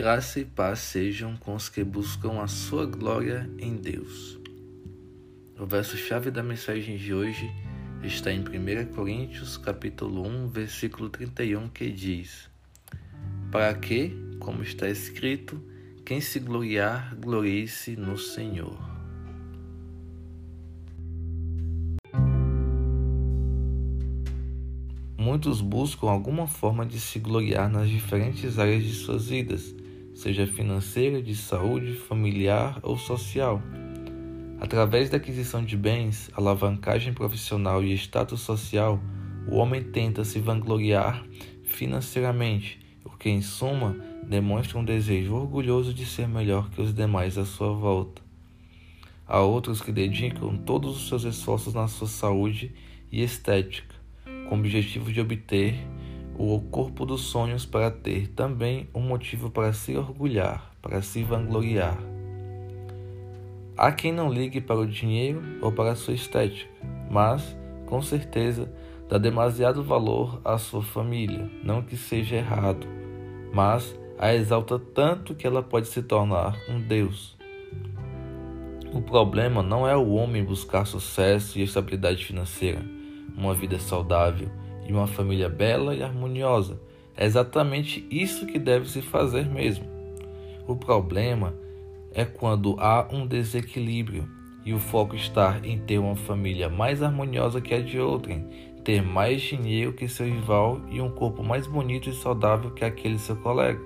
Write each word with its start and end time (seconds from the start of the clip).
Graça 0.00 0.40
e 0.40 0.46
paz 0.46 0.78
sejam 0.78 1.36
com 1.36 1.54
os 1.54 1.68
que 1.68 1.84
buscam 1.84 2.40
a 2.40 2.46
sua 2.46 2.86
glória 2.86 3.50
em 3.58 3.76
Deus. 3.76 4.40
O 5.58 5.66
verso-chave 5.66 6.30
da 6.30 6.42
mensagem 6.42 6.96
de 6.96 7.12
hoje 7.12 7.52
está 8.02 8.32
em 8.32 8.40
1 8.40 8.94
Coríntios, 8.94 9.58
capítulo 9.58 10.26
1, 10.26 10.48
versículo 10.48 11.10
31, 11.10 11.68
que 11.68 11.90
diz: 11.92 12.48
Para 13.52 13.74
que, 13.74 14.16
como 14.38 14.62
está 14.62 14.88
escrito, 14.88 15.62
quem 16.02 16.18
se 16.18 16.40
gloriar, 16.40 17.14
glorie-se 17.16 17.94
no 17.94 18.16
Senhor. 18.16 18.78
Muitos 25.18 25.60
buscam 25.60 26.08
alguma 26.08 26.46
forma 26.46 26.86
de 26.86 26.98
se 26.98 27.18
gloriar 27.18 27.68
nas 27.68 27.90
diferentes 27.90 28.58
áreas 28.58 28.82
de 28.82 28.94
suas 28.94 29.28
vidas, 29.28 29.74
seja 30.20 30.46
financeira, 30.46 31.22
de 31.22 31.34
saúde, 31.34 31.94
familiar 31.94 32.78
ou 32.82 32.98
social. 32.98 33.62
Através 34.60 35.08
da 35.08 35.16
aquisição 35.16 35.64
de 35.64 35.78
bens, 35.78 36.30
alavancagem 36.36 37.14
profissional 37.14 37.82
e 37.82 37.94
status 37.94 38.42
social, 38.42 39.00
o 39.48 39.56
homem 39.56 39.82
tenta 39.82 40.22
se 40.22 40.38
vangloriar 40.38 41.24
financeiramente, 41.64 42.78
o 43.02 43.16
que, 43.16 43.30
em 43.30 43.40
suma, 43.40 43.96
demonstra 44.22 44.78
um 44.78 44.84
desejo 44.84 45.34
orgulhoso 45.34 45.94
de 45.94 46.04
ser 46.04 46.28
melhor 46.28 46.68
que 46.68 46.82
os 46.82 46.92
demais 46.92 47.38
à 47.38 47.46
sua 47.46 47.72
volta. 47.72 48.20
Há 49.26 49.40
outros 49.40 49.80
que 49.80 49.90
dedicam 49.90 50.54
todos 50.54 50.98
os 50.98 51.08
seus 51.08 51.24
esforços 51.24 51.72
na 51.72 51.88
sua 51.88 52.08
saúde 52.08 52.74
e 53.10 53.22
estética, 53.22 53.94
com 54.50 54.56
o 54.56 54.58
objetivo 54.58 55.10
de 55.10 55.18
obter 55.18 55.76
o 56.38 56.60
corpo 56.70 57.04
dos 57.04 57.22
sonhos 57.22 57.66
para 57.66 57.90
ter 57.90 58.28
também 58.28 58.88
um 58.94 59.00
motivo 59.00 59.50
para 59.50 59.72
se 59.72 59.96
orgulhar, 59.96 60.72
para 60.80 61.02
se 61.02 61.22
vangloriar. 61.22 61.98
Há 63.76 63.92
quem 63.92 64.12
não 64.12 64.32
ligue 64.32 64.60
para 64.60 64.80
o 64.80 64.86
dinheiro 64.86 65.42
ou 65.60 65.72
para 65.72 65.92
a 65.92 65.96
sua 65.96 66.14
estética, 66.14 66.70
mas, 67.10 67.56
com 67.86 68.00
certeza, 68.00 68.72
dá 69.08 69.18
demasiado 69.18 69.82
valor 69.82 70.40
à 70.44 70.58
sua 70.58 70.82
família, 70.82 71.50
não 71.62 71.82
que 71.82 71.96
seja 71.96 72.36
errado, 72.36 72.86
mas 73.52 73.98
a 74.18 74.34
exalta 74.34 74.78
tanto 74.78 75.34
que 75.34 75.46
ela 75.46 75.62
pode 75.62 75.88
se 75.88 76.02
tornar 76.02 76.56
um 76.68 76.80
Deus. 76.80 77.36
O 78.92 79.00
problema 79.00 79.62
não 79.62 79.86
é 79.86 79.96
o 79.96 80.10
homem 80.10 80.44
buscar 80.44 80.84
sucesso 80.84 81.58
e 81.58 81.62
estabilidade 81.62 82.24
financeira, 82.24 82.82
uma 83.36 83.54
vida 83.54 83.78
saudável 83.78 84.48
e 84.90 84.92
uma 84.92 85.06
família 85.06 85.48
bela 85.48 85.94
e 85.94 86.02
harmoniosa. 86.02 86.80
É 87.16 87.24
exatamente 87.24 88.04
isso 88.10 88.44
que 88.44 88.58
deve 88.58 88.90
se 88.90 89.00
fazer 89.00 89.46
mesmo. 89.46 89.84
O 90.66 90.74
problema 90.74 91.54
é 92.12 92.24
quando 92.24 92.74
há 92.80 93.06
um 93.12 93.24
desequilíbrio 93.24 94.28
e 94.64 94.74
o 94.74 94.80
foco 94.80 95.14
está 95.14 95.60
em 95.62 95.78
ter 95.78 95.98
uma 95.98 96.16
família 96.16 96.68
mais 96.68 97.04
harmoniosa 97.04 97.60
que 97.60 97.72
a 97.72 97.80
de 97.80 98.00
outrem, 98.00 98.44
ter 98.82 99.00
mais 99.00 99.40
dinheiro 99.40 99.92
que 99.92 100.08
seu 100.08 100.26
rival 100.26 100.80
e 100.90 101.00
um 101.00 101.10
corpo 101.10 101.44
mais 101.44 101.68
bonito 101.68 102.10
e 102.10 102.14
saudável 102.14 102.72
que 102.72 102.84
aquele 102.84 103.18
seu 103.18 103.36
colega. 103.36 103.80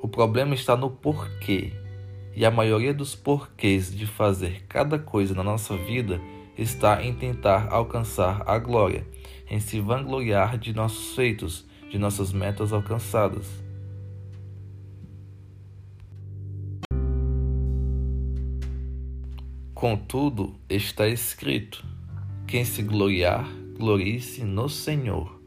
O 0.00 0.08
problema 0.08 0.54
está 0.54 0.74
no 0.74 0.88
porquê. 0.88 1.70
E 2.34 2.46
a 2.46 2.50
maioria 2.50 2.94
dos 2.94 3.14
porquês 3.14 3.94
de 3.94 4.06
fazer 4.06 4.62
cada 4.68 4.98
coisa 4.98 5.34
na 5.34 5.42
nossa 5.42 5.76
vida 5.76 6.18
está 6.58 7.02
em 7.04 7.14
tentar 7.14 7.68
alcançar 7.70 8.42
a 8.44 8.58
glória, 8.58 9.06
em 9.48 9.60
se 9.60 9.80
vangloriar 9.80 10.58
de 10.58 10.74
nossos 10.74 11.14
feitos, 11.14 11.64
de 11.88 11.98
nossas 11.98 12.32
metas 12.32 12.72
alcançadas. 12.72 13.46
Contudo, 19.72 20.56
está 20.68 21.06
escrito: 21.06 21.84
quem 22.48 22.64
se 22.64 22.82
gloriar, 22.82 23.48
glorie-se 23.78 24.42
no 24.42 24.68
Senhor. 24.68 25.40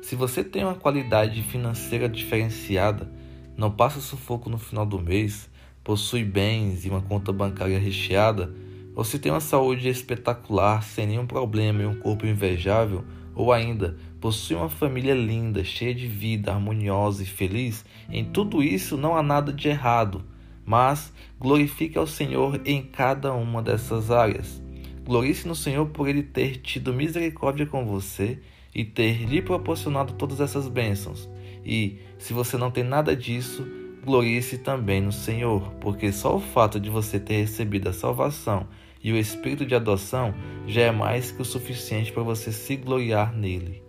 Se 0.00 0.16
você 0.16 0.42
tem 0.42 0.64
uma 0.64 0.74
qualidade 0.74 1.42
financeira 1.42 2.08
diferenciada, 2.08 3.12
não 3.56 3.70
passa 3.70 4.00
sufoco 4.00 4.48
no 4.48 4.58
final 4.58 4.86
do 4.86 4.98
mês, 4.98 5.48
possui 5.82 6.24
bens 6.24 6.86
e 6.86 6.88
uma 6.88 7.02
conta 7.02 7.32
bancária 7.32 7.78
recheada, 7.78 8.54
você 8.94 9.18
tem 9.18 9.32
uma 9.32 9.40
saúde 9.40 9.88
espetacular, 9.88 10.82
sem 10.82 11.06
nenhum 11.06 11.26
problema 11.26 11.82
e 11.82 11.86
um 11.86 11.96
corpo 11.96 12.26
invejável, 12.26 13.04
ou 13.34 13.52
ainda 13.52 13.96
possui 14.20 14.54
uma 14.54 14.68
família 14.68 15.14
linda, 15.14 15.64
cheia 15.64 15.94
de 15.94 16.06
vida, 16.06 16.52
harmoniosa 16.52 17.22
e 17.22 17.26
feliz, 17.26 17.84
em 18.08 18.24
tudo 18.24 18.62
isso 18.62 18.96
não 18.96 19.16
há 19.16 19.22
nada 19.22 19.52
de 19.52 19.68
errado, 19.68 20.24
mas 20.64 21.12
glorifique 21.38 21.98
ao 21.98 22.06
Senhor 22.06 22.60
em 22.64 22.82
cada 22.82 23.34
uma 23.34 23.60
dessas 23.60 24.10
áreas. 24.10 24.62
Glorifique 25.04 25.48
no 25.48 25.54
Senhor 25.54 25.86
por 25.86 26.08
ele 26.08 26.22
ter 26.22 26.58
tido 26.58 26.94
misericórdia 26.94 27.66
com 27.66 27.84
você 27.84 28.38
e 28.74 28.84
ter 28.84 29.26
lhe 29.26 29.42
proporcionado 29.42 30.14
todas 30.14 30.40
essas 30.40 30.68
bênçãos. 30.68 31.28
E, 31.64 31.98
se 32.18 32.32
você 32.32 32.56
não 32.56 32.70
tem 32.70 32.84
nada 32.84 33.14
disso, 33.14 33.66
glorie-se 34.04 34.58
também 34.58 35.00
no 35.00 35.10
Senhor, 35.10 35.72
porque 35.80 36.12
só 36.12 36.36
o 36.36 36.40
fato 36.40 36.78
de 36.78 36.90
você 36.90 37.18
ter 37.18 37.38
recebido 37.38 37.88
a 37.88 37.92
salvação 37.92 38.68
e 39.02 39.12
o 39.12 39.16
espírito 39.16 39.66
de 39.66 39.74
adoção 39.74 40.34
já 40.66 40.82
é 40.82 40.90
mais 40.90 41.30
que 41.30 41.42
o 41.42 41.44
suficiente 41.44 42.12
para 42.12 42.22
você 42.22 42.52
se 42.52 42.76
gloriar 42.76 43.34
nele. 43.34 43.82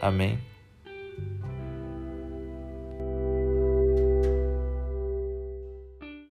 Amém? 0.00 0.38